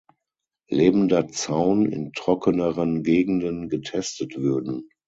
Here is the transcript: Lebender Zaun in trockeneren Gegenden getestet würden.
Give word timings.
Lebender 0.67 1.27
Zaun 1.29 1.85
in 1.85 2.11
trockeneren 2.13 3.03
Gegenden 3.03 3.69
getestet 3.69 4.35
würden. 4.35 4.89